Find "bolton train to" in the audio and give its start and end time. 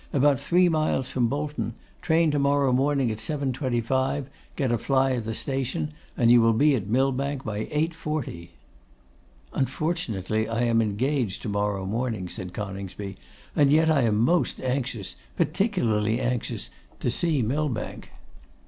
1.27-2.39